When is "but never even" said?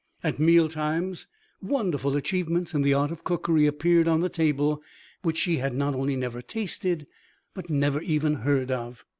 7.53-8.37